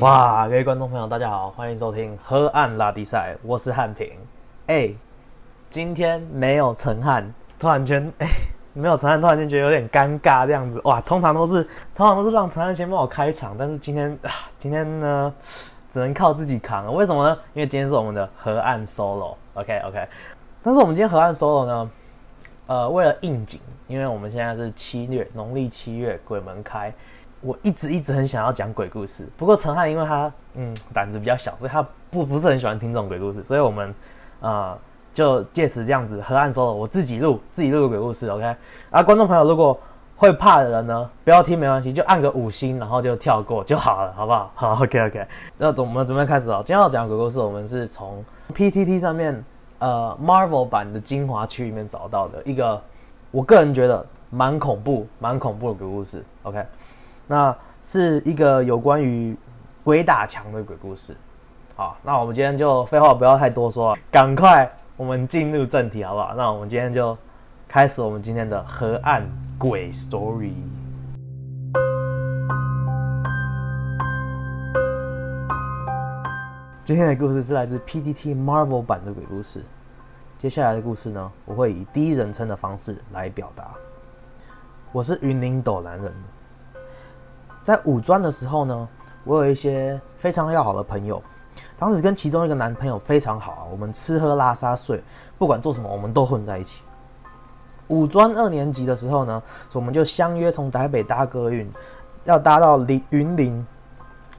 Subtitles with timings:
[0.00, 4.10] 哇，各位观众朋友，大家好，欢迎收听河岸拉迪赛，我是汉平。
[4.66, 4.90] 哎，
[5.70, 8.26] 今天没有陈汉，突然间 哎，
[8.74, 10.78] 没有陈汉，突然间觉得有点尴尬这样子。
[10.84, 11.62] 哇，通常都是
[11.94, 15.34] 通常都是让陈汉先帮我开场，但是今天啊，今天呢
[15.88, 16.90] 只能靠自己扛了。
[16.90, 17.38] 为什么呢？
[17.54, 20.06] 因为今天是我们的河岸 solo，OK OK。
[20.62, 21.90] 但是我们今天河岸 solo 呢，
[22.66, 26.92] 呃，为了应景，因为我们现在是七月，农历七月，鬼门开。
[27.46, 33.94] 我一直一直很想要讲鬼故事，不过陈汉因为他嗯胆子比较小，所以他不不是很喜欢听这种鬼故事，所以我们
[34.40, 34.76] 啊
[35.14, 38.56] 就借此这样子河岸说了，我自己录自己录个鬼故事，OK？
[38.90, 39.78] 啊，观众朋友如果
[40.16, 44.50] 会怕的人呢，不要听没关系，就按个五星，然后就跳过就好了，好不好？
[44.54, 45.26] 好，OK OK。
[45.56, 46.62] 那我们准备开始哦。
[46.66, 48.24] 今天要讲鬼故事，我们是从
[48.54, 49.44] PTT 上面
[49.78, 52.82] 呃 Marvel 版的精华区里面找到的一个，
[53.30, 56.64] 我个人觉得蛮恐怖、蛮恐怖的鬼故事，OK？
[57.28, 59.36] 那是一个有关于
[59.82, 61.16] 鬼打墙的鬼故事。
[61.74, 66.34] 好，那我们今天就废话不要太多说，赶快我们进入正题好不好？
[66.36, 67.18] 那我们今天就
[67.66, 69.26] 开始我们今天的河岸
[69.58, 70.52] 鬼 story。
[76.84, 79.64] 今天的故事是来自 PDT Marvel 版的鬼故事。
[80.38, 83.74] 接下来的故事呢，我会以第一人称的方式来表达。
[84.92, 86.14] 我是云林斗南人。
[87.66, 88.88] 在五专的时候呢，
[89.24, 91.20] 我有一些非常要好的朋友，
[91.76, 95.02] 当时跟其中一个男朋友非常好啊，我们吃喝拉撒睡，
[95.36, 96.84] 不管做什么，我们都混在一起。
[97.88, 101.68] 五专二年级的时候呢，我们就相约从台北搭客运，
[102.22, 103.66] 要搭到林云林，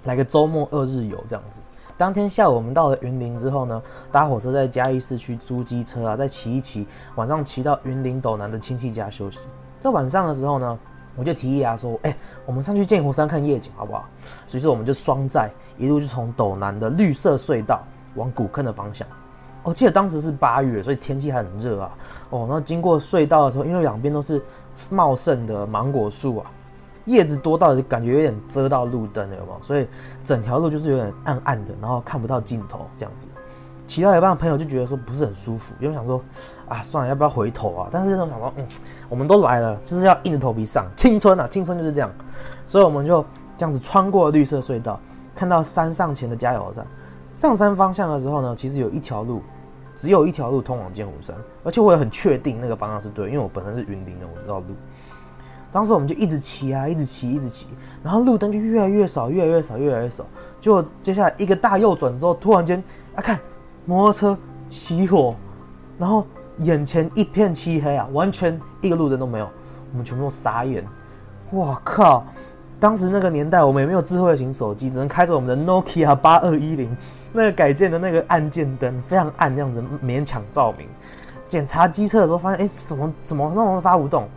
[0.05, 1.59] 来个周末二日游这样子。
[1.97, 9.39] 当天下午我们到了云林之后呢，搭火车在嘉义市区租机车啊，再骑一骑，晚上骑到云林斗南的亲戚家休息。
[9.81, 10.79] 在晚上的时候呢。
[11.17, 12.15] 我就提议啊，说，哎，
[12.45, 14.05] 我们上去剑湖山看夜景好不好？
[14.45, 17.83] 所以说我们就双载一路就从斗南的绿色隧道
[18.15, 19.05] 往古坑的方向。
[19.63, 21.91] 我记得当时是八月，所以天气还很热啊。
[22.29, 24.41] 哦，那经过隧道的时候，因为两边都是
[24.89, 26.51] 茂盛的芒果树啊，
[27.05, 29.57] 叶子多到感觉有点遮到路灯了，有没有？
[29.61, 29.87] 所以
[30.23, 33.27] 整条路就是有点暗暗的，然后看不到尽头这样子。
[33.87, 36.21] 骑到一半朋友就觉得说不是很舒服，因为想说
[36.67, 37.87] 啊，算了，要不要回头啊？
[37.89, 38.67] 但是又想说，嗯，
[39.07, 40.85] 我们都来了，就是要硬着头皮上。
[40.95, 42.11] 青春啊，青春就是这样。
[42.67, 43.23] 所以我们就
[43.55, 44.99] 这样子穿过绿色隧道，
[45.33, 46.85] 看到山上前的加油站。
[47.31, 49.41] 上山方向的时候呢，其实有一条路，
[49.95, 51.33] 只有一条路通往剑湖山，
[51.63, 54.75] 而且我也很确定那个方向是对，因为我本身是云林的，我知道路。
[55.71, 57.67] 当时我们就一直骑啊，一直骑，一直骑，
[58.03, 60.25] 然后路灯就越来越少，越来越少，越来越少。
[60.59, 62.83] 结果接下来一个大右转之后，突然间
[63.15, 63.39] 啊，看。
[63.87, 64.37] 摩托车
[64.69, 65.33] 熄火，
[65.97, 66.27] 然后
[66.59, 69.49] 眼前一片漆黑啊，完全一个路灯都没有，
[69.91, 70.85] 我们全部都傻眼。
[71.53, 72.25] 哇靠！
[72.81, 76.95] 当时那个年代，我们也没有智慧型手机，只能开着我们的 Nokia 八二一零
[77.31, 80.85] 那个改建的那个按键灯，非常暗，那样子勉强照明。
[81.47, 84.27] 检查机车的时候，发现哎，怎么怎么那么发不动？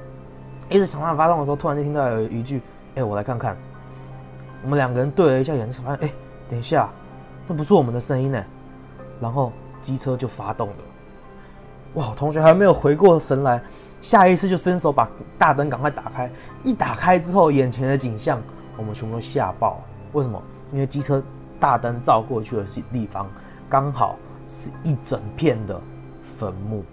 [0.69, 2.63] 一直想办法发动的时候，突然间听到有一句
[2.95, 3.57] ：“哎，我来看看。”
[4.63, 6.13] 我们两个人对了一下眼睛，发现哎，
[6.49, 6.89] 等一下，
[7.49, 8.45] 那不是我们的声音呢。
[9.21, 10.75] 然后机车就发动了，
[11.95, 12.13] 哇！
[12.17, 13.63] 同学还没有回过神来，
[14.01, 15.09] 下意识就伸手把
[15.39, 16.31] 大灯赶快打开。
[16.63, 18.41] 一打开之后，眼前的景象
[18.77, 19.81] 我们全部都吓爆。
[20.13, 20.43] 为什么？
[20.73, 21.23] 因为机车
[21.59, 23.29] 大灯照过去的地方，
[23.69, 24.17] 刚好
[24.47, 25.81] 是一整片的
[26.23, 26.85] 坟墓。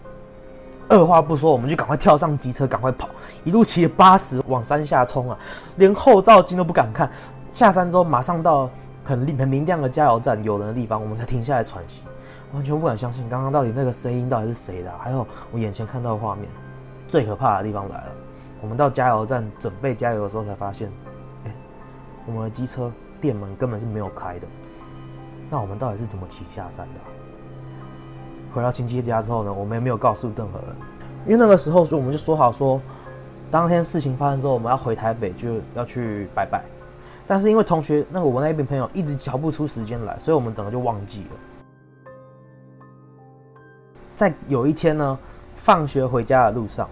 [0.90, 3.10] 二话不说，我们就赶快跳上机车，赶快跑，
[3.44, 5.38] 一路骑八十往山下冲啊！
[5.76, 7.12] 连后照镜都不敢看。
[7.52, 8.70] 下山之后，马上到
[9.04, 12.04] 很很明亮的加油站有人的地方，我们才停下来喘息。
[12.54, 14.92] 完全不敢相信，刚刚到底那个声音到底是谁的？
[15.00, 16.48] 还有我眼前看到的画面，
[17.08, 18.16] 最可怕的地方来了。
[18.62, 20.92] 我们到加油站准备加油的时候，才发现，
[21.46, 21.54] 哎，
[22.26, 22.92] 我们的机车
[23.22, 24.48] 电门根本是没有开的。
[25.50, 27.00] 那我们到底是怎么骑下山的？
[28.54, 30.76] 回到亲戚家之后呢，我们也没有告诉任何人，
[31.26, 32.82] 因为那个时候我们就说好说，
[33.52, 36.64] 当天事情发生之后，我们要回台北就要去拜拜。
[37.28, 41.30] 但是因为同学那个我那边朋友一直瞧不出时间来，所以我们整个就忘记了。
[44.18, 45.16] 在有一天呢，
[45.54, 46.90] 放学回家的路上，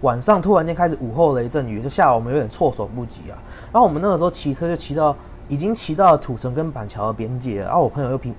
[0.00, 3.36] 晚上突然间开始午后雷阵雨，就吓我们有点措手不及啊。
[3.70, 5.14] 然后我们那个时候骑车就骑到
[5.46, 8.32] 已经骑到了土城跟板桥的边界，然后我朋友又比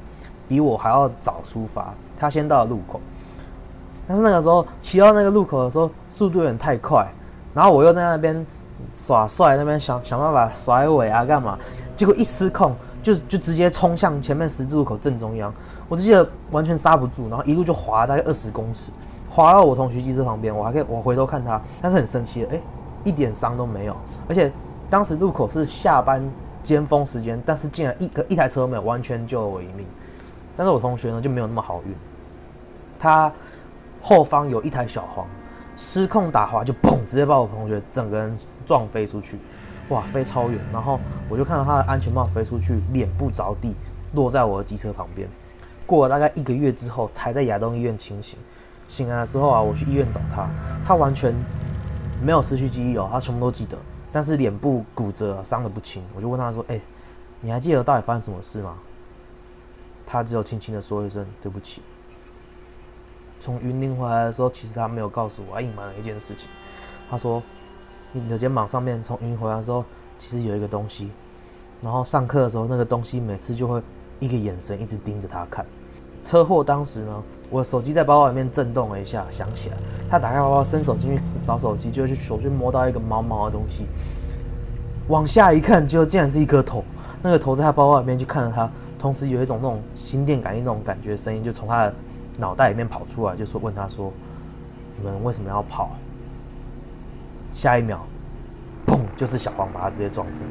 [0.48, 3.00] 比我还要早出发，他先到了路口。
[4.08, 7.08] 但是那个时候骑到那个路口的时候，速度有点太快，
[7.54, 8.44] 然后我又在那边
[8.96, 11.60] 耍帅，那边想想办法甩尾啊干嘛，
[11.96, 12.76] 结果一失控。
[13.06, 15.54] 就就直接冲向前面十字路口正中央，
[15.88, 18.92] 我只记得完全刹不住，然后一路就滑大概二十公尺，
[19.30, 22.62] 滑到我同学机车旁边，我还可以我回头看他，但是很生气的，哎，
[23.04, 23.96] 一点伤都没有，
[24.28, 24.52] 而且
[24.90, 26.28] 当时路口是下班
[26.64, 29.86] 尖峰时间，但是竟然一个一台车都没有，完全救了我一命。
[30.58, 31.94] 但是我同学呢就没有那么好运，
[32.98, 33.32] 他
[34.02, 35.28] 后方有一台小黄，
[35.76, 38.36] 失控打滑就砰，直接把我同学整个人
[38.66, 39.38] 撞飞出去，
[39.90, 40.60] 哇，飞超远。
[40.72, 41.00] 然后
[41.30, 43.76] 我就看到他的安全帽飞出去，脸部着地，
[44.14, 45.28] 落在我的机车旁边。
[45.86, 48.40] 过了大概一个月之后，才在亚东医院清醒。
[48.88, 50.48] 醒来的时候啊，我去医院找他，
[50.86, 51.34] 他完全
[52.24, 53.78] 没有失去记忆哦，他什么都记得，
[54.12, 56.04] 但是脸部骨折，伤得不轻。
[56.16, 56.80] 我就问他说：“哎，
[57.42, 58.76] 你还记得到底发生什么事吗？”
[60.06, 61.82] 他只有轻轻的说一声：“对不起。”
[63.40, 66.50] 从云林回来的时候，其实他没有告诉我，他隐瞒了一件事情。
[67.10, 67.42] 他说
[68.22, 69.84] ：“你的肩膀上面从云回来的时候，
[70.18, 71.12] 其实有一个东西，
[71.82, 73.82] 然后上课的时候，那个东西每次就会
[74.20, 75.66] 一个眼神一直盯着他看。”
[76.24, 79.78] 车祸当时呢，我手机在包包里面震动了一下，响起来，
[80.10, 83.86] 他打开包包，伸手进去找手机，就去手去摸到一个毛毛的东西，
[85.08, 86.84] 往下一看，就竟然是一颗头。
[87.22, 88.68] 那个头在他包包里面，去看着他，
[88.98, 91.94] 同时有一种那种心电感应那种感觉，声音就从他的
[92.38, 94.12] 脑袋里面跑出来，就说问他说
[94.98, 95.92] ：“你们为什么要跑？”
[97.56, 98.06] 下一秒，
[98.86, 100.46] 砰，就是小黄把他直接撞飞。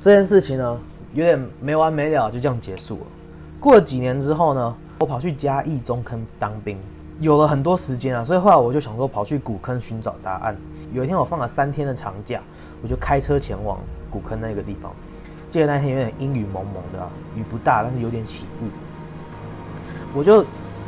[0.00, 0.80] 这件事情呢？
[1.12, 3.06] 有点没完没了，就这样结束了。
[3.60, 6.76] 过了几年之后呢，我跑去嘉义中坑当兵，
[7.20, 10.56] 有了很多时间啊，所以后来我就想说跑去古坑寻找答案。
[10.92, 12.42] 有一天我放了三天的长假，
[12.82, 13.78] 我就开车前往
[14.10, 14.92] 古坑那个地方。
[15.48, 18.66] 记得那天有点阴雨蒙蒙的，雨不大，但是有点起雾。
[20.12, 20.44] 我就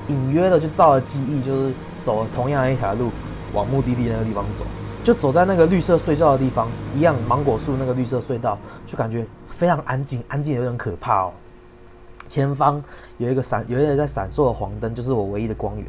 [0.08, 1.72] 隐约的就照了记忆，就是
[2.02, 3.12] 走了同样一条路
[3.52, 4.64] 往目的地那个地方走。
[5.04, 11.32] 就走在那个绿色隧道的地方，一样芒果树那个绿色隧道，就感觉非常安静，安静有点可怕哦。
[12.26, 12.82] 前方
[13.18, 15.86] 有一个闪，有一个在闪烁的黄灯，就是我唯一的光源。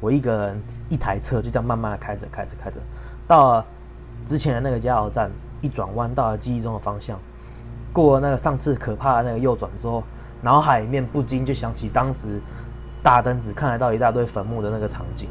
[0.00, 2.80] 我一个人一台车就这样慢慢的开着，开着，开着，
[3.26, 3.66] 到了
[4.26, 5.30] 之前的那个加油站，
[5.60, 7.18] 一转弯到了记忆中的方向，
[7.92, 10.02] 过了那个上次可怕的那个右转之后，
[10.42, 12.40] 脑海里面不禁就想起当时
[13.00, 15.30] 大灯只看得到一大堆坟墓的那个场景。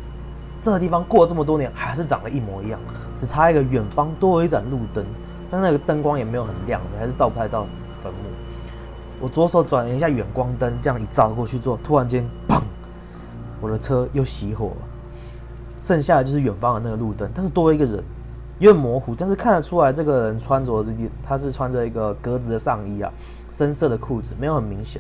[0.66, 2.80] 这个地方过了这么多年，还是长得一模一样，
[3.16, 5.06] 只差一个远方多了一盏路灯，
[5.48, 7.68] 但那个灯光也没有很亮，还是照不太到
[8.02, 8.18] 坟墓。
[9.22, 12.60] 我左手转了一下远光灯，这样一照过去之后，突然间，砰！
[13.62, 14.78] 我的车又熄火了，
[15.80, 18.04] 剩下的就是远方的那个路灯，但是多一个人，
[18.58, 20.92] 有点模糊，但是看得出来这个人穿着的，
[21.22, 23.14] 他是穿着一个格子的上衣啊，
[23.52, 25.00] 深色的裤子，没有很明显。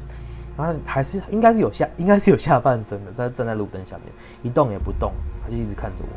[0.57, 4.05] 然后还是应该是有下，应该是有下半身的，他站在路灯下面
[4.41, 5.11] 一动也不动，
[5.43, 6.09] 他就一直看着我。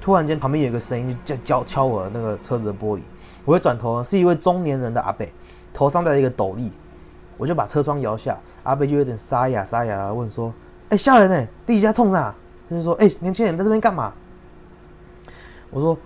[0.00, 3.00] 突然间旁边有一个声音就叫敲敲我那个车子的玻璃，
[3.44, 5.32] 我一转头是一位中年人的阿贝，
[5.72, 6.70] 头上戴着一个斗笠，
[7.36, 10.52] 我就把车窗摇下，阿贝就有点沙哑沙哑问说
[10.90, 11.48] ：“哎，吓人呢？
[11.64, 12.32] 第一家冲啥？”
[12.68, 14.12] 他就说：“哎，年轻人在这边干嘛？”
[15.70, 15.98] 我说：“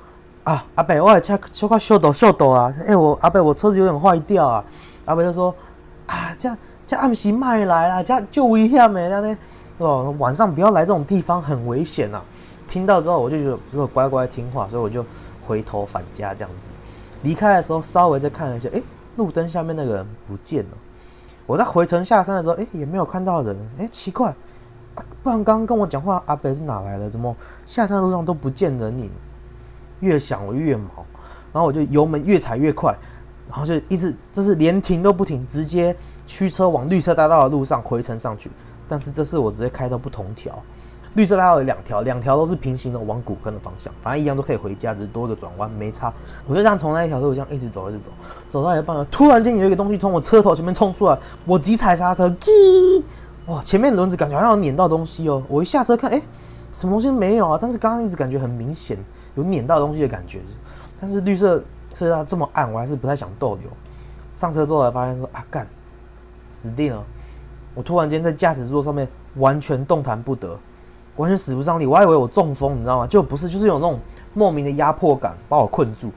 [0.44, 2.72] 啊，阿贝，我还车车快锈斗锈斗啊！
[2.86, 4.64] 哎，我阿贝，我车子有点坏掉啊！”
[5.04, 5.54] 阿贝就说
[6.06, 6.56] ：“啊，这样。”
[6.90, 9.38] 叫暗时卖来啦，叫就危险没了呢。
[9.78, 12.20] 哦，晚上不要来这种地方，很危险呐。
[12.66, 15.06] 听到之后，我就觉得只有乖乖听话，所以我就
[15.46, 16.68] 回头返家这样子。
[17.22, 18.82] 离开的时候，稍微再看了一下，哎，
[19.14, 20.70] 路灯下面那个人不见了。
[21.46, 23.56] 我在回程下山的时候，哎，也没有看到人。
[23.78, 24.34] 哎，奇怪，
[25.22, 27.08] 不然刚刚跟我讲话阿北是哪来的？
[27.08, 27.32] 怎么
[27.64, 29.08] 下山路上都不见人影？
[30.00, 31.06] 越想我越毛，
[31.52, 32.92] 然后我就油门越踩越快，
[33.50, 35.94] 然后就一直就是连停都不停，直接。
[36.26, 38.48] 驱车往绿色大道的路上回程上去，
[38.86, 40.56] 但是这次我直接开到不同条。
[41.14, 46.14] 绿色大道有两条，两条都是平行的往古坑的方向，反正一样都可以回家，只是多一个转弯没差。
[46.46, 48.10] 我就这样从那一条路这样一直走，一直走，
[48.48, 52.32] 走到一半，突然间有一个东西从我车头前面冲出来，我急踩刹车，
[53.46, 55.42] 哇，前面轮子感觉好像有碾到东西哦。
[55.48, 56.22] 我一下车看，哎，
[56.72, 57.58] 什么东西没有啊？
[57.60, 58.96] 但是刚刚一直感觉很明显
[59.34, 60.38] 有碾到东西的感觉，
[61.00, 61.60] 但是绿色
[61.94, 63.68] 色道这么暗，我还是不太想逗留。
[64.32, 65.66] 上车之后才发现说啊干。
[66.52, 67.04] 死定了！
[67.76, 69.06] 我突然间在驾驶座上面
[69.36, 70.58] 完全动弹不得，
[71.14, 71.86] 完全使不上力。
[71.86, 73.06] 我还以为我中风，你知道吗？
[73.06, 74.00] 就不是，就是有那种
[74.34, 76.10] 莫名的压迫感把我困住。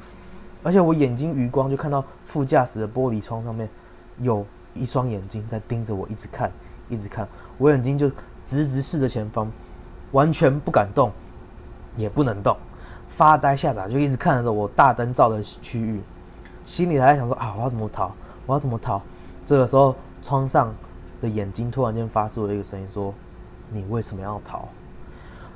[0.63, 3.69] 而且我眼睛余光就看到副驾驶的玻璃窗上面
[4.17, 6.51] 有一双眼睛在盯着我，一直看，
[6.89, 7.27] 一直看。
[7.59, 8.09] 我眼睛就
[8.43, 9.51] 直直视着前方，
[10.13, 11.11] 完全不敢动，
[11.95, 12.57] 也不能动，
[13.15, 16.01] 发呆下来就一直看着我大灯照的区域，
[16.65, 18.11] 心里还在想说啊，我要怎么逃？
[18.45, 19.01] 我要怎么逃？
[19.45, 19.95] 这个时候。
[20.25, 20.73] 窗上
[21.19, 23.13] 的眼睛突然间发出了一个声音，说
[23.69, 24.69] ：“你为什么要逃？”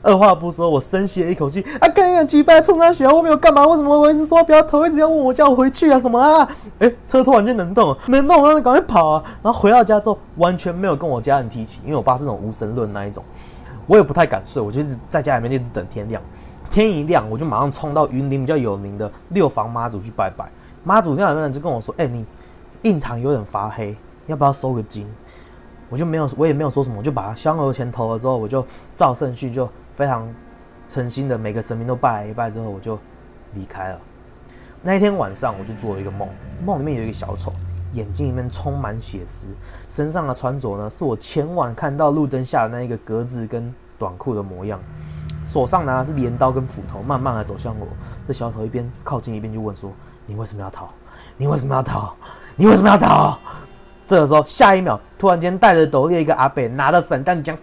[0.03, 3.65] 二话不说，我深吸了一口气， 啊，干眼鸡巴冲他血，我没有干嘛？
[3.65, 5.97] 为什么我一直说不要逃，一直要问我叫我回去啊？
[5.97, 6.45] 什么啊？
[6.79, 9.23] 哎，车突然间能动，能动，那就赶快跑啊！
[9.41, 13.23] 然后回到家之后，完全没有跟我家人提起，因为我爸是那种无神论那一种，
[13.87, 16.21] 我也不太敢睡，我就一直在家里面一直等天亮。
[16.77, 20.47] 天一亮，我就马上冲到云林比较有名的六房妈祖去拜拜。
[20.83, 22.23] 妈祖庙里面人就跟我说：“哎、你
[22.83, 25.11] 印堂有点发黑，要不要收个金？”
[25.89, 28.63] 我就没有，我也没有说什么，我就把香油钱投了之后，我就
[28.95, 30.31] 照顺序就非常
[30.87, 32.99] 诚心的每个神明都拜了一拜之后，我就
[33.55, 33.99] 离开了。
[34.83, 36.29] 那一天晚上，我就做了一个梦，
[36.63, 37.51] 梦里面有一个小丑，
[37.93, 39.47] 眼睛里面充满血丝，
[39.89, 44.79] 身上的穿着呢是我前晚看到路灯下的那一个格子跟短裤的模样，
[45.47, 47.87] 手上拿的是镰刀跟斧头，慢慢的走向我。
[48.27, 49.93] 这小丑一边靠近一边就问说
[50.27, 50.89] ：“你为什么要逃？
[51.37, 52.13] 你为什么要逃？
[52.57, 53.39] 你为什么要逃？”
[54.05, 57.57] 这个时候，下一秒，突然间戴着斗笠一个阿北拿着散弹枪，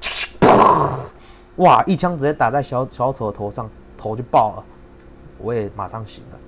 [1.56, 4.64] 哇，一枪直接打在小小丑的头上，头就爆了。
[5.36, 6.38] 我也马上醒了。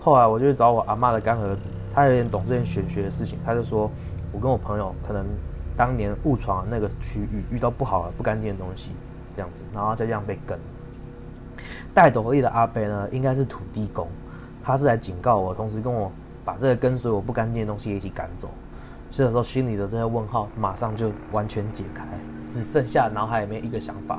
[0.00, 3.88] 后来我就去找我阿妈的干儿子，他有点懂这件玄学的事情，他就说，
[4.32, 5.24] 我跟我朋友可能
[5.76, 8.90] 当年误闯的那个区域遇到不好的、不干净的东西，
[9.36, 10.58] 这样子，然后再这样被跟。
[11.92, 14.08] 戴斗笠的阿伯呢，应该是土地公，
[14.62, 16.10] 他是来警告我，同时跟我
[16.42, 18.48] 把这个跟随我不干净的东西一起赶走。
[19.10, 22.04] 这个时候心里的这些问号马上就完全解开，
[22.48, 24.18] 只剩下脑海里面一个想法：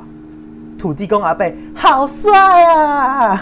[0.77, 3.41] 土地公阿贝好帅啊！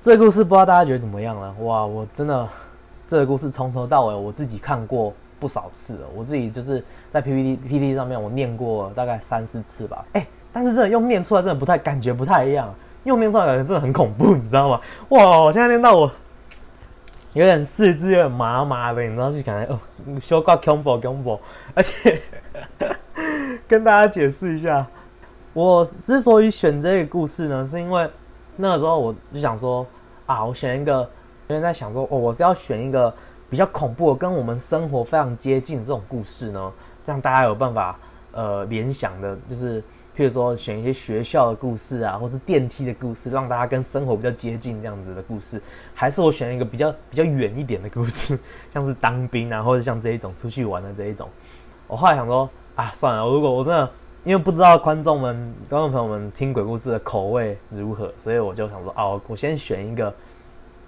[0.00, 1.54] 这个故事不知道大家觉得怎么样了？
[1.60, 2.48] 哇，我真的
[3.06, 10.04] 这个故事从头到尾我自己看过不少次了，我自己就是在 PPT PPT 上面我念过大概三四次吧。
[10.12, 12.74] 哎、但是真的用念出来真的不太感觉不太一样，
[13.04, 14.80] 用念出来感觉真的很恐怖，你知道吗？
[15.10, 16.10] 哇，我现在念到我。
[17.32, 19.80] 有点四肢有点麻麻的，你知道，就感觉哦，
[20.20, 21.40] 修挂 combo combo，
[21.74, 22.20] 而且
[23.66, 24.86] 跟大家解释一下，
[25.52, 28.08] 我之所以选这个故事呢，是因为
[28.54, 29.84] 那个时候我就想说
[30.26, 31.00] 啊，我选一个，
[31.48, 33.12] 因为在想说，哦，我是要选一个
[33.54, 36.72] 比较恐怖的，跟我们生活非常接近这种故事呢，
[37.04, 37.96] 这样大家有办法
[38.32, 39.80] 呃联想的，就是
[40.16, 45.62] 譬如说选一些学校的故事啊，或是电梯的故事，让大家跟生活比较接近这样子的故事，
[45.94, 48.36] 还是我选一个比较比较远一点的故事，
[48.74, 51.28] 像是当兵啊，或者像这一种出去玩的这一种。
[51.86, 53.88] 我后来想说啊，算了，如果我真的
[54.24, 60.12] 因为不知道观众们、观众朋友们听鬼故事的口味如何，所以我就想说啊，我先选一个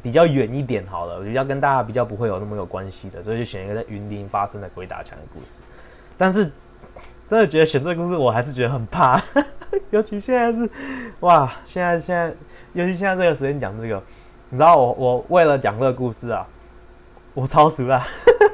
[0.07, 5.65] 比较远一点好了，比较跟大家比较不会有那么有关系的，所以就选一个在云林发生的鬼打墙的故事。
[6.17, 6.45] 但是
[7.27, 9.21] 真的觉得选这个故事，我还是觉得很怕，
[9.91, 10.71] 尤其现在是
[11.19, 12.33] 哇，现在现在，
[12.73, 14.01] 尤其现在这个时间讲这个，
[14.49, 16.47] 你知道我我为了讲这个故事啊，
[17.35, 18.07] 我超熟啦，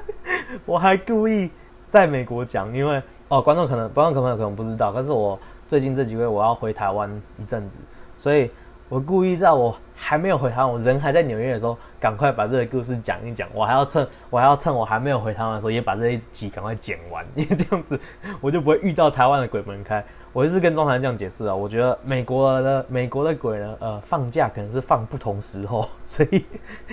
[0.64, 1.50] 我还故意
[1.86, 7.78] 在美国讲，因为哦，观众可能观众朋友可能不知道，但是我最近这几个月我要回台湾一阵子，
[8.16, 8.50] 所以
[8.92, 13.48] 我故意在我还没有回台湾，我人还在纽约的时候，赶快把这个故事讲一讲。
[13.54, 17.98] 我还要趁我还要趁我还没有回台湾的时候，也把这一集赶快剪完，因 为这样子
[18.38, 20.04] 我就不会遇到台湾的鬼门开。
[20.34, 26.44] 我就是跟中台这样解释啊，我觉得美国的美国的鬼呢，呃，放假可能是放不同时候，所以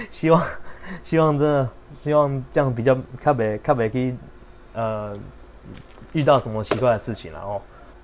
[0.10, 0.41] 希望
[1.03, 4.15] 希望真的希望这样比较特别特别可以
[4.72, 5.13] 呃
[6.13, 7.62] 遇到什么奇怪的事情，然后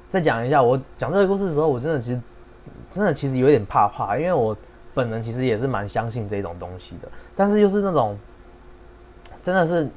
[0.10, 0.62] 再讲一下。
[0.62, 2.20] 我讲这个故事的时候，我真的其实
[2.89, 4.55] 真的其实有点怕怕，因为我
[4.93, 8.17] 本人其实也是蛮相信这种东西的，但是就是那种
[9.41, 9.89] 真的是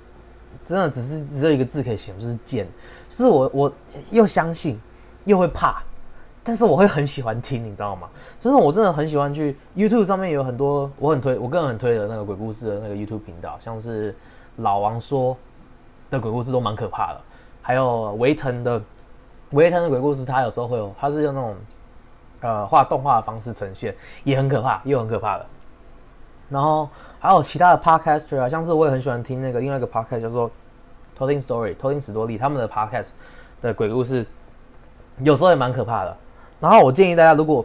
[0.64, 2.66] 真的只是只有一个字可以形容，就是贱。
[3.10, 3.72] 是我我
[4.10, 4.78] 又相信
[5.24, 5.82] 又会怕，
[6.44, 8.08] 但是我会很喜欢听，你知道吗？
[8.38, 14.14] 就是我真的很喜欢去 YouTube 上面有很多我很推，我个人很推的那个鬼故事的那个 YouTube 频道，像是
[14.56, 15.36] 老王说
[16.10, 17.20] 的鬼故事都蛮可怕的，
[17.62, 18.82] 还有维腾的
[19.52, 21.56] 维腾的鬼故事，他有时候会有，他是用那种
[22.40, 25.46] 呃画动画的方式呈现，也很可怕，又很可怕的。
[26.48, 30.50] 然后还有其他的 podcast 啊，像是我也很喜欢听那个另外一个 podcast 叫做
[31.14, 33.08] 偷听 story 偷听史多利他们的 podcast
[33.60, 34.24] 的鬼故事，
[35.18, 36.16] 有时候也蛮可怕的。
[36.60, 37.64] 然后我建议大家，如果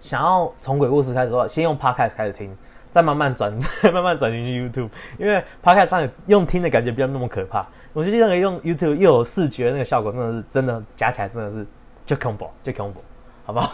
[0.00, 2.56] 想要从鬼故事开始的话，先用 podcast 开始听，
[2.90, 7.66] 再慢慢转， 再慢慢转进去 YouTube，因为 podcast 上用听的感觉不要那么可怕。
[7.92, 11.66] 我觉得那个用 YouTube 又有视觉那个效果，真的是真的加起来真的是
[12.04, 13.00] 就恐怖就恐怖
[13.48, 13.72] 好不好？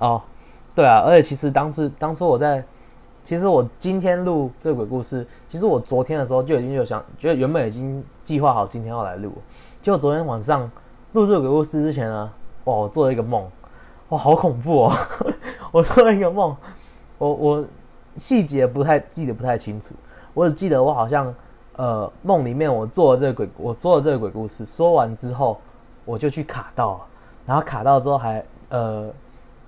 [0.00, 0.22] 哦，
[0.74, 2.64] 对啊，而且其实当时当初我在，
[3.22, 9.30] 其实我今天录这个鬼故事，其实我昨天的时候就已经有想，觉得原本已经计划好今天要来录，
[9.82, 10.62] 结果昨天晚上
[11.12, 12.32] 录这个鬼故事之前呢，
[12.64, 13.46] 哇，我做了一个梦，
[14.08, 14.92] 哇，好恐怖哦！
[15.70, 16.56] 我做了一个梦，
[17.18, 17.64] 我我
[18.16, 19.94] 细节不太记得不太清楚，
[20.32, 21.34] 我只记得我好像
[21.76, 25.60] 呃梦里面我做了这个鬼，我说了这个鬼故事，说完之后
[26.06, 27.00] 我就去卡到了，
[27.46, 29.10] 然后卡到之后还呃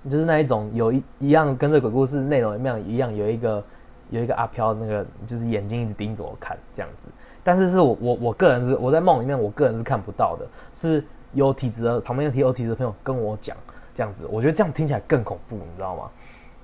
[0.09, 3.63] 就是那一种有一一样跟这鬼故事内容一样一样有一个
[4.09, 7.09] 有一个阿飘那个就是眼睛一直盯着我看这样子，
[7.43, 11.03] 但是是我我我个人是我在梦里面我个人是看不到的，是
[11.33, 13.55] 有体质的旁边有体有体质的朋友跟我讲
[13.93, 16.09] 这样子，我觉得这样听起来更恐怖，你知道吗？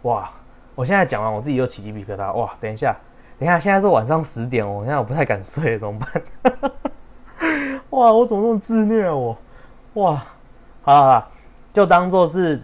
[0.04, 0.32] 哇，
[0.74, 2.34] 我现在讲完，我自己又起鸡皮疙瘩。
[2.34, 2.96] 哇，等一下，
[3.38, 6.62] 等一下，现在是晚上十点，我现在我不太敢睡，怎么办？
[7.92, 9.38] 哇，我怎么那么自虐我？
[9.96, 10.24] 哇，
[10.84, 11.32] 好了好，
[11.72, 12.62] 就当做是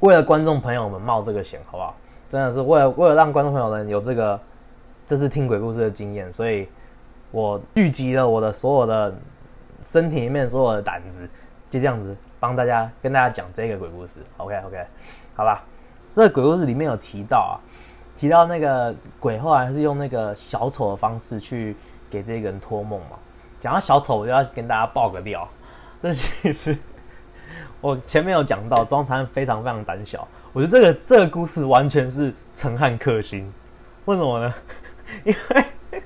[0.00, 1.94] 为了观众朋友们冒这个险，好不好？
[2.28, 4.40] 真的是为了为了让观众朋友们有这个
[5.06, 6.66] 这次听鬼故事的经验，所以
[7.30, 9.14] 我聚集了我的所有的
[9.82, 11.28] 身体里面所有的胆子，
[11.68, 14.20] 就这样子帮大家跟大家讲这个鬼故事。
[14.38, 14.86] OK OK，
[15.34, 15.62] 好吧。
[16.14, 17.54] 这个鬼故事里面有提到啊，
[18.16, 21.76] 提到那个鬼后来是用那个小丑的方式去
[22.08, 23.18] 给这个人托梦嘛。
[23.60, 25.46] 讲到小丑，我就要跟大家爆个料，
[26.00, 26.76] 这其实
[27.80, 30.26] 我前面有讲到，庄残非常非常胆小。
[30.52, 33.52] 我觉得这个这个故事完全是陈汉克星，
[34.06, 34.54] 为什么呢？
[35.24, 36.02] 因为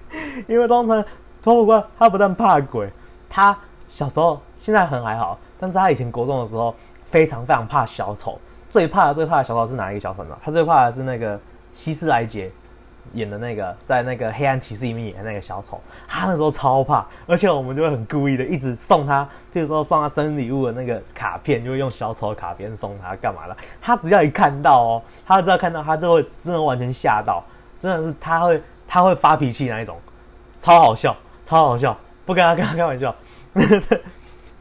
[0.47, 1.05] 因为庄残
[1.41, 2.91] 托不关，他不但怕鬼，
[3.29, 3.57] 他
[3.89, 6.75] 小时候现在很还好，但是他以前国中的时候
[7.05, 8.39] 非常非常怕小丑。
[8.69, 10.37] 最怕的最怕的小丑是哪一个小丑呢？
[10.43, 11.41] 他最怕的是那个
[11.73, 12.50] 希斯莱杰
[13.12, 15.80] 演的那个，在那个黑暗骑士里面演的那个小丑。
[16.07, 23.57] 他那时候超怕，而且我们就会很故意的一直送他，譬如说送他生日礼物的那个卡片，就会用小丑的卡片送他，干嘛了？
[23.80, 27.42] 他只要一看到哦，他只要看到，他就会真的完全吓到，
[27.78, 29.97] 真的是他会他会发脾气那一种，
[30.59, 33.14] 超好笑，超好笑，不跟他跟他开玩笑。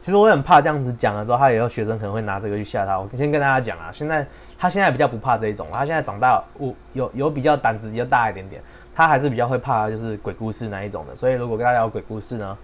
[0.00, 2.98] 其实我很怕这样子讲了之后，他以后学生可能会拿这个去吓他。
[2.98, 4.26] 我先跟大家讲啊，现在
[4.58, 8.62] 他现在比较不怕这一种，他现在长大，我有有比较胆子比较大一点点，
[8.94, 11.14] 他还是比较会怕就是鬼故事那一种的。
[11.14, 12.56] 所以如果跟大家有鬼故事呢，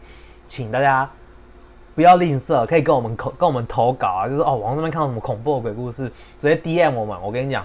[0.48, 1.08] 请大家
[1.94, 7.20] 不要吝啬，可以跟我们口跟我们投稿啊，就是哦，网上面看到什么恐怖的鬼故事，直接 DM 我们。
[7.22, 7.62] 我跟你讲，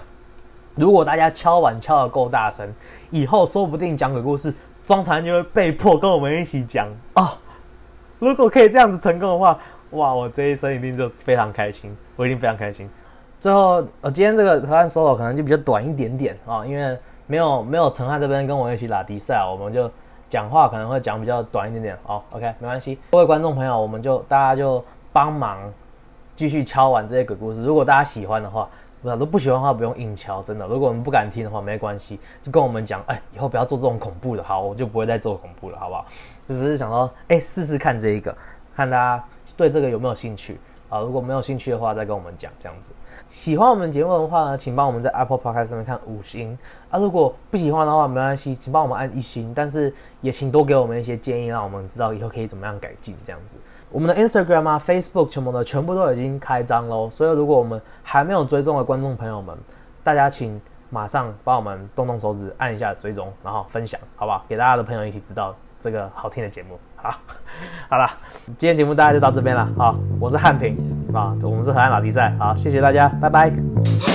[0.74, 2.70] 如果大家敲碗敲的够大声，
[3.08, 7.38] 以后说不定讲鬼故事，庄残就会被迫跟我们一起讲啊。
[8.22, 9.58] 如果可以这样子成功的话，
[9.90, 12.88] 哇，我这一生一定就非常开心，我一定非常开心。
[13.40, 16.96] 最后，呃，今天这个河岸 solo 可能就比较短一点点啊，因为
[17.26, 19.90] 没有没有陈汉这边跟我一起打比赛，我们就
[20.28, 21.98] 讲话可能会讲比较短一点点。
[22.04, 22.96] 好，OK，没关系。
[23.10, 25.58] 各位观众朋友，我们就大家就帮忙
[26.36, 27.60] 继续敲完这些鬼故事。
[27.64, 28.68] 如果大家喜欢的话。
[29.02, 30.64] 不，都不喜欢的话不用硬敲，真的。
[30.68, 36.06] 如果我们不敢听的话，没关系，就跟我们讲，哎，以后不要做这种恐怖的，好，我就不会再做恐怖了，好不好？
[36.52, 38.36] 只是想说，哎，试试看这一个，
[38.74, 39.24] 看大家
[39.56, 41.00] 对这个有没有兴趣啊？
[41.00, 42.92] 如果没有兴趣的话，再跟我们讲这样子。
[43.28, 46.56] 喜欢我们节目的话呢，请帮我们在 Apple Podcast 上面看五星
[46.90, 46.98] 啊。
[46.98, 53.56] 如果不喜欢的话，没关系，请帮我们按一星，但是也请多给我们一些建议，让我们知道以后可以怎么样改进这样子。
[53.90, 59.56] 我们的 Instagram 啊、Facebook 全部的全部都已经开张喽，所以如果我们还没有追踪的观众朋友们，
[60.02, 64.44] 大家请马上帮我们动动手指按一下追踪，然后分享，好不好？
[64.48, 66.78] 给大家的朋友一起知道这个好听的节目。
[66.94, 67.10] 好，
[67.90, 68.08] 好了，
[68.56, 69.68] 今天节目大家就到这边了。
[69.76, 70.76] 好，我是汉平
[71.12, 72.32] 啊，我们是河岸老迪赛。
[72.38, 74.11] 好，谢谢大家，拜拜。